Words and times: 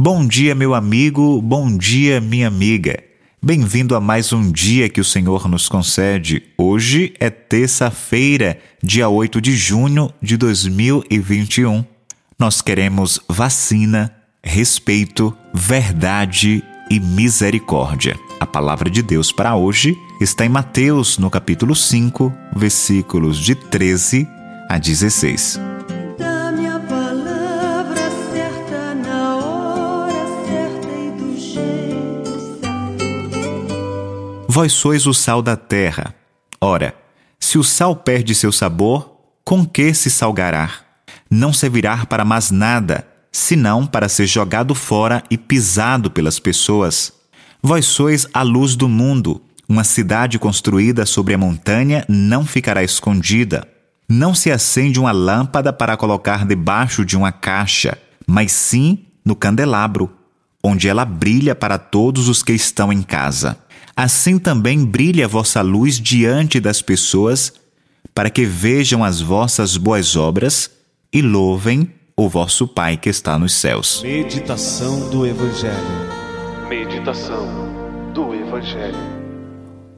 Bom 0.00 0.28
dia, 0.28 0.54
meu 0.54 0.76
amigo, 0.76 1.42
bom 1.42 1.76
dia, 1.76 2.20
minha 2.20 2.46
amiga. 2.46 3.02
Bem-vindo 3.42 3.96
a 3.96 4.00
mais 4.00 4.32
um 4.32 4.52
dia 4.52 4.88
que 4.88 5.00
o 5.00 5.04
Senhor 5.04 5.48
nos 5.48 5.68
concede. 5.68 6.40
Hoje 6.56 7.12
é 7.18 7.28
terça-feira, 7.28 8.60
dia 8.80 9.08
8 9.08 9.40
de 9.40 9.56
junho 9.56 10.14
de 10.22 10.36
2021. 10.36 11.84
Nós 12.38 12.62
queremos 12.62 13.18
vacina, 13.28 14.14
respeito, 14.40 15.36
verdade 15.52 16.62
e 16.88 17.00
misericórdia. 17.00 18.16
A 18.38 18.46
palavra 18.46 18.88
de 18.88 19.02
Deus 19.02 19.32
para 19.32 19.56
hoje 19.56 19.96
está 20.20 20.46
em 20.46 20.48
Mateus, 20.48 21.18
no 21.18 21.28
capítulo 21.28 21.74
5, 21.74 22.32
versículos 22.54 23.36
de 23.36 23.56
13 23.56 24.28
a 24.68 24.78
16. 24.78 25.77
Vós 34.50 34.72
sois 34.72 35.06
o 35.06 35.12
sal 35.12 35.42
da 35.42 35.58
terra. 35.58 36.14
Ora, 36.58 36.94
se 37.38 37.58
o 37.58 37.62
sal 37.62 37.94
perde 37.94 38.34
seu 38.34 38.50
sabor, 38.50 39.14
com 39.44 39.66
que 39.66 39.92
se 39.92 40.10
salgará? 40.10 40.70
Não 41.30 41.52
servirá 41.52 42.06
para 42.06 42.24
mais 42.24 42.50
nada, 42.50 43.06
senão 43.30 43.86
para 43.86 44.08
ser 44.08 44.26
jogado 44.26 44.74
fora 44.74 45.22
e 45.30 45.36
pisado 45.36 46.10
pelas 46.10 46.40
pessoas. 46.40 47.12
Vós 47.62 47.84
sois 47.84 48.26
a 48.32 48.40
luz 48.40 48.74
do 48.74 48.88
mundo. 48.88 49.42
Uma 49.68 49.84
cidade 49.84 50.38
construída 50.38 51.04
sobre 51.04 51.34
a 51.34 51.38
montanha 51.38 52.02
não 52.08 52.46
ficará 52.46 52.82
escondida. 52.82 53.68
Não 54.08 54.34
se 54.34 54.50
acende 54.50 54.98
uma 54.98 55.12
lâmpada 55.12 55.74
para 55.74 55.94
colocar 55.94 56.46
debaixo 56.46 57.04
de 57.04 57.18
uma 57.18 57.30
caixa, 57.30 57.98
mas 58.26 58.50
sim 58.52 59.04
no 59.22 59.36
candelabro, 59.36 60.10
onde 60.64 60.88
ela 60.88 61.04
brilha 61.04 61.54
para 61.54 61.76
todos 61.76 62.30
os 62.30 62.42
que 62.42 62.54
estão 62.54 62.90
em 62.90 63.02
casa 63.02 63.67
assim 63.98 64.38
também 64.38 64.84
brilhe 64.84 65.24
a 65.24 65.26
vossa 65.26 65.60
luz 65.60 66.00
diante 66.00 66.60
das 66.60 66.80
pessoas, 66.80 67.52
para 68.14 68.30
que 68.30 68.44
vejam 68.44 69.02
as 69.02 69.20
vossas 69.20 69.76
boas 69.76 70.14
obras 70.14 70.70
e 71.12 71.20
louvem 71.20 71.92
o 72.16 72.28
vosso 72.28 72.68
Pai 72.68 72.96
que 72.96 73.08
está 73.08 73.36
nos 73.36 73.54
céus. 73.54 74.00
Meditação 74.04 75.10
do 75.10 75.26
Evangelho. 75.26 75.74
Meditação 76.68 78.12
do 78.14 78.32
Evangelho. 78.32 78.94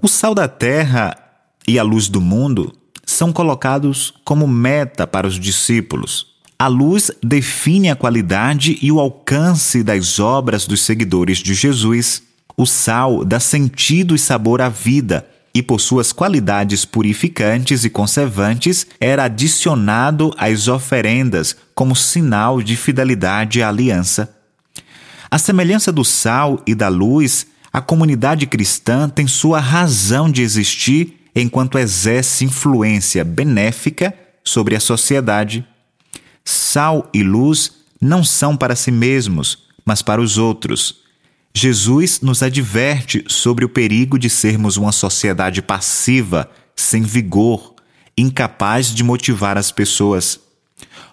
O 0.00 0.08
sal 0.08 0.34
da 0.34 0.48
terra 0.48 1.14
e 1.68 1.78
a 1.78 1.82
luz 1.82 2.08
do 2.08 2.22
mundo 2.22 2.72
são 3.04 3.30
colocados 3.34 4.14
como 4.24 4.48
meta 4.48 5.06
para 5.06 5.26
os 5.26 5.38
discípulos. 5.38 6.26
A 6.58 6.68
luz 6.68 7.10
define 7.22 7.90
a 7.90 7.96
qualidade 7.96 8.78
e 8.80 8.90
o 8.90 8.98
alcance 8.98 9.82
das 9.82 10.18
obras 10.18 10.66
dos 10.66 10.80
seguidores 10.80 11.36
de 11.36 11.52
Jesus. 11.52 12.29
O 12.60 12.66
sal 12.66 13.24
dá 13.24 13.40
sentido 13.40 14.14
e 14.14 14.18
sabor 14.18 14.60
à 14.60 14.68
vida 14.68 15.26
e, 15.54 15.62
por 15.62 15.80
suas 15.80 16.12
qualidades 16.12 16.84
purificantes 16.84 17.86
e 17.86 17.88
conservantes, 17.88 18.86
era 19.00 19.24
adicionado 19.24 20.30
às 20.36 20.68
oferendas 20.68 21.56
como 21.74 21.96
sinal 21.96 22.60
de 22.60 22.76
fidelidade 22.76 23.62
à 23.62 23.70
aliança. 23.70 24.36
A 25.30 25.38
semelhança 25.38 25.90
do 25.90 26.04
sal 26.04 26.62
e 26.66 26.74
da 26.74 26.88
luz, 26.88 27.46
a 27.72 27.80
comunidade 27.80 28.46
cristã 28.46 29.08
tem 29.08 29.26
sua 29.26 29.58
razão 29.58 30.30
de 30.30 30.42
existir 30.42 31.18
enquanto 31.34 31.78
exerce 31.78 32.44
influência 32.44 33.24
benéfica 33.24 34.12
sobre 34.44 34.76
a 34.76 34.80
sociedade. 34.80 35.66
Sal 36.44 37.08
e 37.14 37.22
luz 37.22 37.72
não 37.98 38.22
são 38.22 38.54
para 38.54 38.76
si 38.76 38.90
mesmos, 38.90 39.66
mas 39.82 40.02
para 40.02 40.20
os 40.20 40.36
outros. 40.36 41.00
Jesus 41.54 42.20
nos 42.20 42.42
adverte 42.42 43.24
sobre 43.28 43.64
o 43.64 43.68
perigo 43.68 44.18
de 44.18 44.30
sermos 44.30 44.76
uma 44.76 44.92
sociedade 44.92 45.60
passiva, 45.60 46.50
sem 46.76 47.02
vigor, 47.02 47.74
incapaz 48.16 48.94
de 48.94 49.02
motivar 49.02 49.58
as 49.58 49.72
pessoas. 49.72 50.40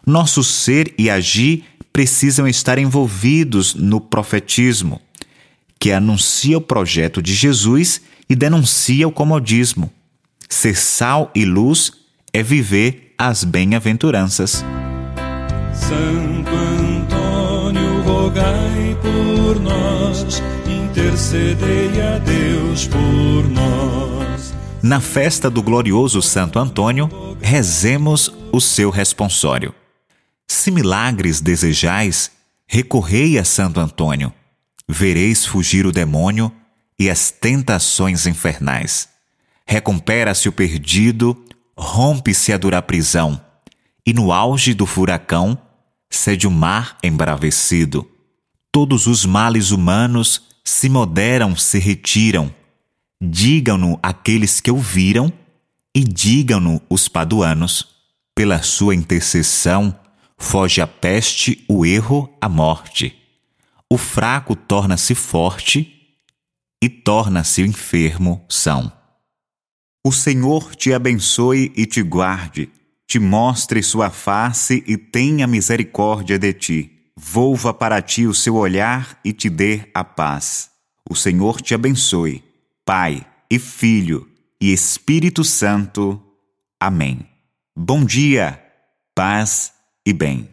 Nosso 0.06 0.44
ser 0.44 0.94
e 0.98 1.10
agir 1.10 1.66
precisam 1.92 2.48
estar 2.48 2.78
envolvidos 2.78 3.74
no 3.74 4.00
profetismo, 4.00 5.02
que 5.80 5.92
anuncia 5.92 6.58
o 6.58 6.62
projeto 6.62 7.22
de 7.22 7.34
Jesus 7.34 8.02
e 8.30 8.36
denuncia 8.36 9.08
o 9.08 9.12
comodismo. 9.12 9.92
Ser 10.48 10.78
sal 10.78 11.32
e 11.36 11.44
luz 11.44 11.92
é 12.32 12.44
viver 12.44 13.14
as 13.18 13.44
bem-aventuranças. 13.44 14.64
Santo 15.74 16.52
Antônio, 16.56 18.02
rogai 18.04 18.98
por 19.02 19.37
nós, 20.08 20.42
intercedei 20.66 22.02
a 22.02 22.18
Deus 22.20 22.88
por 22.88 23.50
nós. 23.50 24.54
Na 24.82 25.02
festa 25.02 25.50
do 25.50 25.62
glorioso 25.62 26.22
Santo 26.22 26.60
Antônio, 26.60 27.10
rezemos 27.42 28.34
o 28.52 28.62
seu 28.62 28.90
responsório. 28.90 29.74
Se 30.48 30.72
milagres 30.72 31.42
desejais, 31.42 32.32
recorrei 32.66 33.38
a 33.38 33.44
Santo 33.44 33.80
Antônio. 33.80 34.34
Vereis 34.88 35.46
fugir 35.46 35.86
o 35.86 35.92
demônio 35.92 36.52
e 36.98 37.10
as 37.10 37.30
tentações 37.30 38.26
infernais. 38.26 39.10
Recupera-se 39.66 40.48
o 40.48 40.54
perdido, 40.54 41.38
rompe-se 41.78 42.54
a 42.54 42.58
dura 42.58 42.82
prisão, 42.82 43.42
e 44.06 44.14
no 44.14 44.32
auge 44.32 44.74
do 44.74 44.86
furacão, 44.86 45.58
cede 46.10 46.48
o 46.48 46.52
mar 46.52 46.98
embravecido. 47.04 48.10
Todos 48.78 49.08
os 49.08 49.26
males 49.26 49.72
humanos 49.72 50.44
se 50.64 50.88
moderam, 50.88 51.56
se 51.56 51.80
retiram. 51.80 52.54
Digam-no 53.20 53.98
aqueles 54.04 54.60
que 54.60 54.70
ouviram 54.70 55.34
e 55.96 56.04
digam-no 56.04 56.80
os 56.88 57.08
paduanos. 57.08 57.88
Pela 58.36 58.62
sua 58.62 58.94
intercessão, 58.94 60.00
foge 60.38 60.80
a 60.80 60.86
peste, 60.86 61.66
o 61.68 61.88
erro, 61.88 62.32
a 62.40 62.48
morte. 62.48 63.18
O 63.92 63.98
fraco 63.98 64.56
torna-se 64.56 65.16
forte 65.16 66.16
e 66.80 66.88
torna-se 66.88 67.64
o 67.64 67.66
enfermo 67.66 68.46
são. 68.48 68.94
O 70.06 70.12
Senhor 70.12 70.76
te 70.76 70.94
abençoe 70.94 71.74
e 71.76 71.88
te 71.88 72.04
guarde 72.04 72.70
te 73.08 73.20
mostre 73.20 73.82
sua 73.82 74.10
face 74.10 74.84
e 74.86 74.98
tenha 74.98 75.48
misericórdia 75.48 76.38
de 76.38 76.54
ti. 76.54 76.97
Volva 77.20 77.74
para 77.74 78.00
ti 78.00 78.28
o 78.28 78.34
seu 78.34 78.56
olhar 78.56 79.20
e 79.26 79.34
te 79.34 79.50
dê 79.50 79.90
a 79.92 80.04
paz. 80.04 80.70
O 81.10 81.16
Senhor 81.16 81.60
te 81.60 81.74
abençoe, 81.74 82.44
Pai 82.86 83.26
e 83.50 83.58
Filho 83.58 84.30
e 84.62 84.72
Espírito 84.72 85.44
Santo. 85.44 86.22
Amém. 86.80 87.28
Bom 87.76 88.06
dia, 88.06 88.64
paz 89.16 89.74
e 90.06 90.14
bem. 90.14 90.48